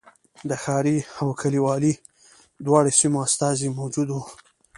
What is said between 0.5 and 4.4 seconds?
ښاري او کلیوالي دواړو سیمو استازي موجود و.